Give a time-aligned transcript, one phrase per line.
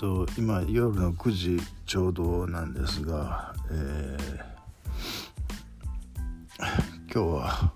[0.00, 6.64] と今夜の9時ちょうどなんですが、えー、
[7.12, 7.72] 今日は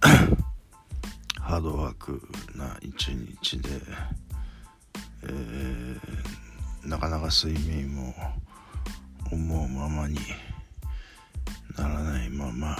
[1.38, 3.68] ハードワークな一日で、
[5.24, 8.14] えー、なかなか睡眠も
[9.30, 10.18] 思うままに
[11.76, 12.74] ならないまま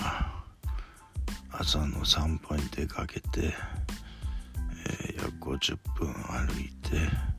[1.51, 3.53] 朝の散歩に出かけて、
[4.87, 7.32] えー、約50分歩いて、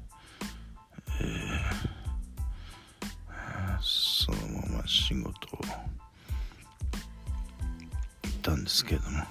[1.21, 4.37] えー、その
[4.71, 5.67] まま仕事を行
[8.29, 9.23] ったんですけれども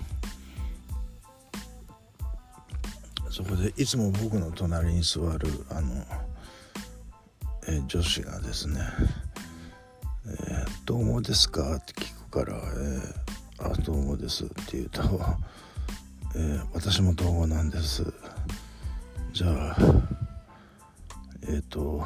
[3.30, 6.04] そこでいつも僕の隣に座るあの、
[7.66, 8.80] えー、女子がですね
[10.26, 15.00] 「えー、どうもですか?」って聞くから「えー、あどうもです」って言うと
[16.36, 18.04] 「えー、私もどうもなんです」
[19.32, 19.76] じゃあ
[21.52, 22.02] えっ、ー、と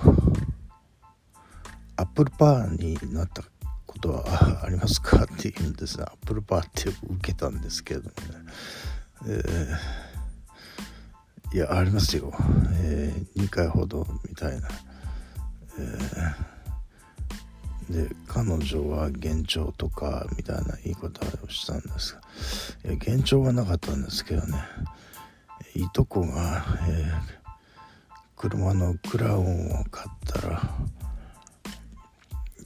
[1.96, 3.44] アップルパーになった
[3.86, 8.16] ことはありますかって言うんですがアップルパーって受けたんですけれどもね、
[9.28, 12.32] えー、いやありますよ、
[12.82, 14.68] えー、2回ほどみたいな、
[15.78, 21.06] えー、で彼女は幻聴とかみたいな言い方
[21.44, 22.14] をしたんです。
[22.14, 22.20] が
[22.90, 24.58] いや幻聴はなかったんですけどね。
[25.76, 27.45] いとこが、えー、
[28.36, 30.62] 車のクラウンを買ったら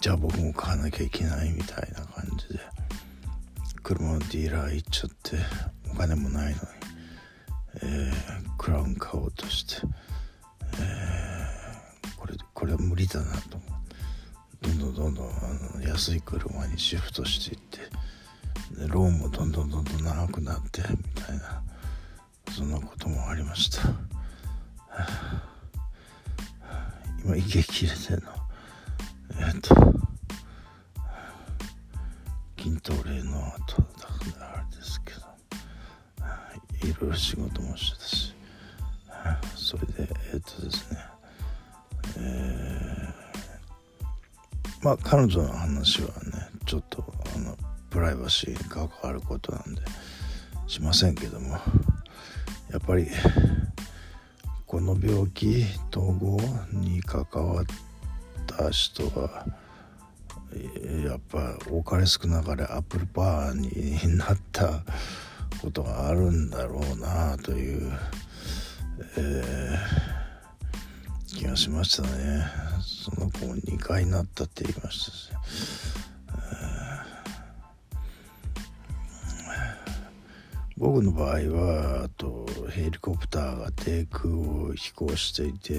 [0.01, 2.61] じゃあ僕も買わなきゃいけないみたいな感じで
[3.83, 5.37] 車のディーラー行っちゃって
[5.93, 6.57] お金もないのに、
[7.83, 8.13] えー、
[8.59, 9.87] クラウン買おうとして、
[10.81, 13.71] えー、これこれは無理だなと思
[14.63, 15.31] どんどんどんどんあ
[15.79, 17.79] の安い車にシフトしていって
[18.81, 21.63] でローンもどんどんどんどん長くなってみたいな
[22.55, 25.50] そんなこともありました。
[27.25, 28.33] 今息切れてんの。
[29.39, 29.75] えっと
[32.59, 35.21] 筋トレの後だからあれですけど。
[36.89, 38.35] いろいろ仕事もしてたし。
[39.55, 40.99] それでえっとですね。
[42.17, 46.15] えー、まあ彼女の話はね
[46.67, 47.05] ちょっと
[47.35, 47.57] あの
[47.91, 49.83] プライバシーに関わることなんで
[50.67, 51.59] しませんけども。
[52.71, 53.09] やっぱり
[54.71, 56.39] この病気統合
[56.71, 57.65] に関わっ
[58.47, 59.45] た人は
[61.05, 64.85] やっぱ多かれ少なかれアップルパーになった
[65.61, 67.93] ことがあるんだろうなという、
[69.19, 72.47] えー、気がしましたね。
[72.81, 75.33] その子も2回なったって言いましたし、
[80.81, 85.79] 僕の場合はあとヘリコプターが低空を飛行していて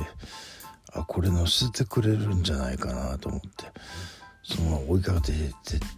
[0.93, 3.65] あこれ乗せてくれるんじゃないかなと思って。
[4.43, 5.49] そのまま追いかけてっ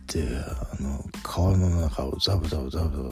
[0.05, 3.11] てあの川の中をザブザブザブ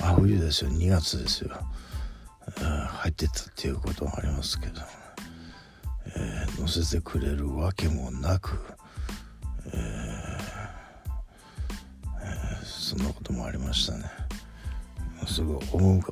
[0.00, 0.70] 真冬ですよ。
[0.70, 1.50] 2月ですよ。
[2.60, 4.80] 入ってったっていうことがありますけど、
[6.16, 8.58] えー、乗せてくれるわけもなく、
[9.72, 9.80] えー
[12.20, 14.23] えー、そんなこともありましたね。
[15.26, 15.64] すごい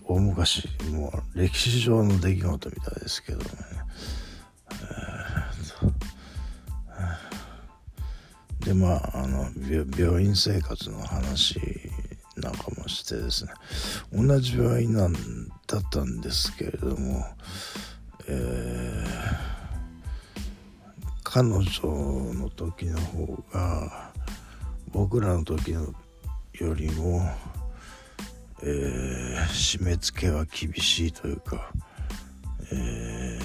[0.06, 3.46] 大昔もう歴史上の出来事みたいですけどね、
[8.60, 9.48] えー、でまああの
[9.96, 11.60] 病院生活の話
[12.36, 13.52] なんかもしてですね。
[14.12, 15.12] 同じ病院なん
[15.66, 17.24] だったんですけれども、
[18.26, 19.62] えー、
[21.22, 21.62] 彼女
[22.34, 24.10] の時の方が
[24.90, 25.94] 僕らの時の
[26.54, 27.20] よりも
[28.64, 31.72] えー、締め付けは厳しいというか、
[32.70, 33.38] え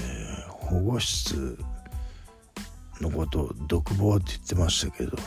[0.48, 1.58] ー、保護室
[3.02, 5.18] のことを独房って言ってましたけど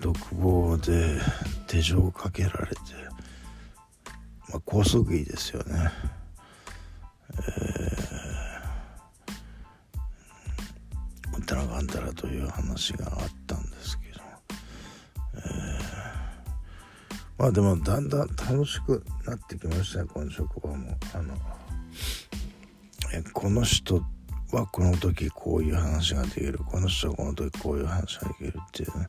[0.00, 1.18] 独房で
[1.66, 2.80] 手錠をかけられて、
[4.50, 5.90] まあ、高速医ですよね。
[7.32, 13.43] えー、うんたらかんたらという話があった
[17.38, 20.96] まあでもだんだん楽しくなってきましたねこの職場も。
[21.14, 21.34] あの
[23.12, 24.02] えこの人
[24.52, 26.58] はこの時こういう話ができる。
[26.58, 29.08] この人はこの時こういう話ができるっていうね。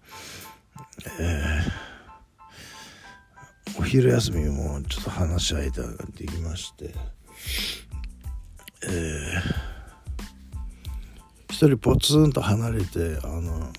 [1.19, 5.83] えー、お昼休みもちょっと話し合いが
[6.17, 6.93] できまして。
[8.87, 9.41] えー、
[11.49, 13.71] 一人ポツンと離れてあの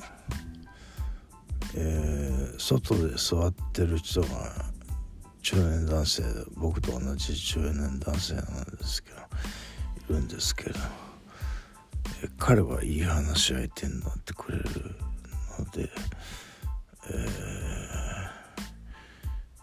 [1.76, 4.28] えー、外で座ってる人が
[5.43, 6.23] 中年男性
[6.56, 9.23] 僕と同じ中年男性なんですけどい
[10.08, 14.64] るんですけど、ー、彼はいい話し相手になってくれる
[15.58, 15.90] ので、
[17.11, 17.26] えー、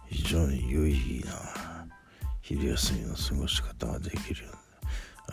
[0.08, 1.34] 非常に有意義な
[2.42, 4.46] 昼休みの過ごし方ができる。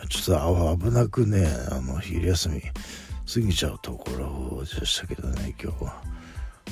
[0.09, 6.20] ちょっと危なくねあの昼休み過ぎちゃうところでしたけどね今日は。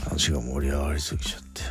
[0.04, 1.62] 話が盛り上がりすぎちゃって、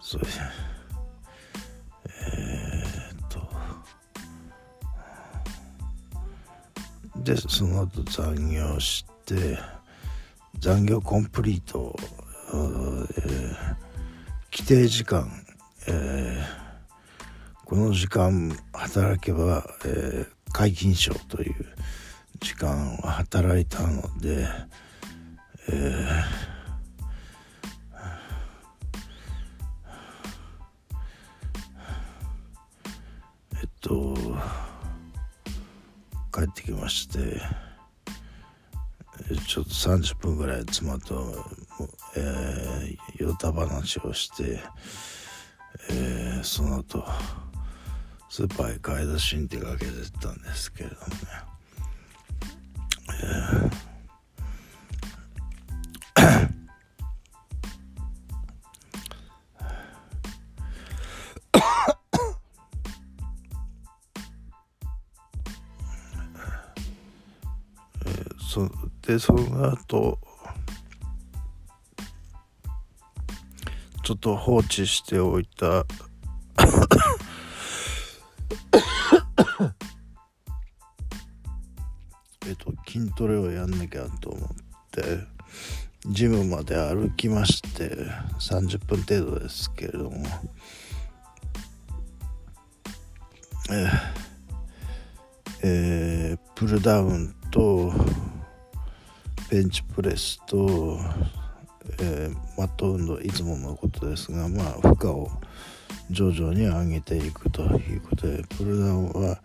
[0.00, 0.30] それで
[2.08, 3.48] えー、っと。
[7.22, 9.58] でその後残業して
[10.58, 11.96] 残業コンプリート、
[12.52, 13.56] えー、
[14.52, 15.30] 規定時間、
[15.88, 16.66] えー
[17.66, 21.54] この時間働けば、えー、皆勤賞という
[22.40, 24.46] 時間を働いたので、
[25.68, 26.24] えー、
[33.60, 34.16] えっと
[36.32, 37.40] 帰ってきまして
[39.46, 41.34] ちょっと30分ぐらい妻と、
[42.16, 44.60] えー、ヨタ話をして、
[45.90, 47.04] えー、その後
[48.28, 51.12] スーパーへ買い出しに出かけてたんですけれどもね、
[68.56, 68.70] そ
[69.02, 70.18] でその後
[74.02, 75.84] ちょっと放置しておいた
[82.96, 84.48] 筋トレをやんなきゃと思っ
[84.90, 85.02] て
[86.06, 87.90] ジムまで歩きまして
[88.40, 90.24] 30分程度ですけれども。
[93.68, 93.90] え、
[95.62, 97.92] えー、プルダウンと
[99.50, 100.98] ベンチプレスと、
[102.00, 105.28] えー、マット運動いつものことですがまあ負荷を
[106.10, 109.40] 徐々に上げていくということでプルダンは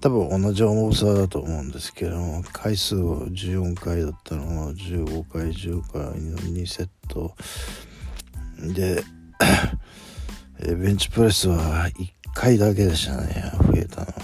[0.00, 7.34] 多分同じ重さだと思うんですけども回数を14回だったのを15回10回の2セット。
[8.74, 9.02] で
[10.76, 14.16] ベンチプレスは1回だけでしたね増えたのはね。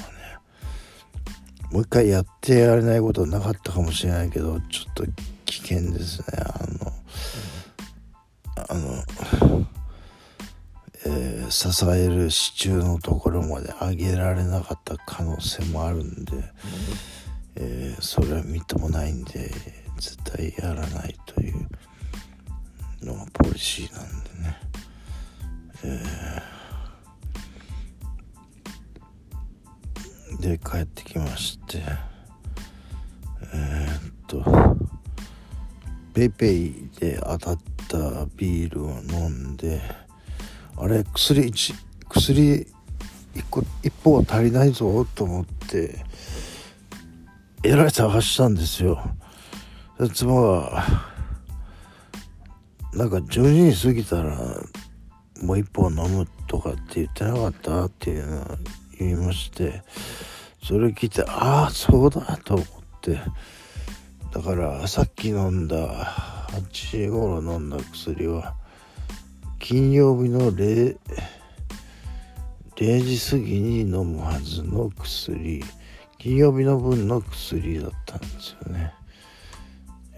[1.70, 5.04] もう一回やってやれないことはなかったかもしれないけどちょっと
[5.44, 6.26] 危険ですね。
[6.36, 6.92] あの
[8.68, 9.66] あの
[11.08, 16.32] えー、支える支柱のところまで上げられなかった可能性もあるんで、
[17.54, 19.50] えー、それはみっともないんで
[19.98, 21.68] 絶対やらないという
[23.02, 24.56] のがポリシーなんでね、
[25.84, 31.82] えー、で帰ってきまして
[33.54, 34.44] えー、っと
[36.12, 39.80] ペイペイで当たったビールを飲んで
[40.78, 41.74] あれ薬1
[42.08, 42.66] 薬
[43.34, 46.04] 1個1本は足りないぞと思って
[47.62, 49.02] えらい探したんですよ。
[50.14, 50.84] 妻が
[52.92, 54.36] なんか12時過ぎたら
[55.42, 58.44] もう1本飲むとかって言ってなかったっていうのを
[58.98, 59.82] 言いまして
[60.62, 62.66] それ聞いてああそうだと思っ
[63.00, 63.20] て。
[64.36, 65.76] だからさっき飲んだ
[66.50, 68.54] 8時頃飲んだ薬は
[69.58, 70.98] 金曜日の 0,
[72.76, 75.64] 0時過ぎに飲むはずの薬。
[76.18, 78.92] 金曜日の分の薬だったんですよね。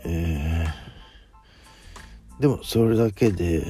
[0.05, 3.65] えー、でもそれだけで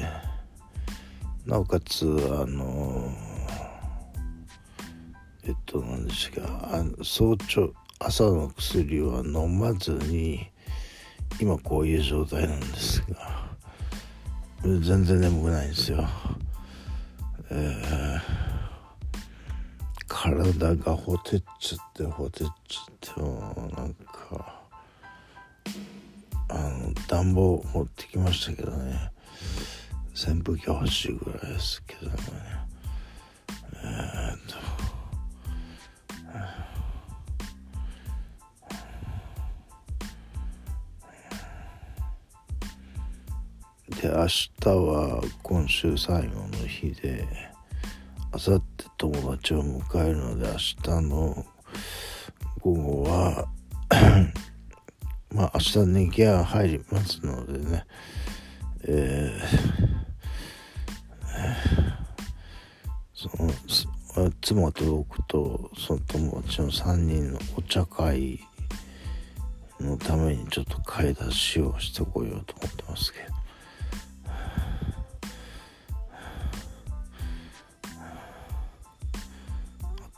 [1.45, 3.11] なおかつあの
[5.43, 10.47] えっと何でしたかあ早朝朝の薬は飲まずに
[11.41, 13.48] 今こういう状態なんですが。
[14.63, 16.07] 全然眠くないんですよ、
[17.49, 18.21] えー、
[20.07, 24.59] 体がほてっちゃってほてっちゃってもうなんか
[26.49, 29.11] あの暖房持ってきましたけどね。
[30.15, 32.15] 扇風機欲しいぐらいですけどね。
[33.81, 34.78] えー、っと
[44.01, 47.27] で明日は今週最後の日で
[48.31, 51.45] 明後日友達を迎えるので明日の
[52.61, 53.45] 午後は
[55.35, 57.85] まあ明日ネギが入りますのでね。
[58.85, 59.89] えー、
[63.13, 63.29] そ
[64.21, 68.39] の妻と僕とその友達の3人のお茶会
[69.81, 73.38] のためにちょっと買い出しをしてこようと思ってますけど。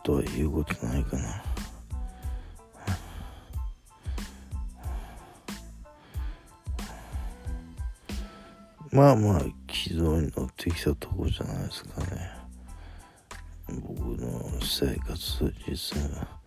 [0.04, 1.44] とは言うことないかな。
[8.92, 12.30] まあまあ軌道に乗ってきたとこじゃないですかね。
[13.80, 16.41] 僕の生活実は。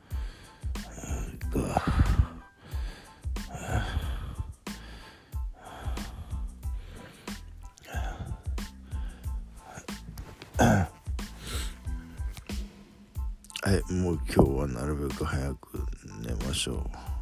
[13.74, 15.84] はいもう今日はなるべく早く
[16.22, 17.13] 寝ましょう。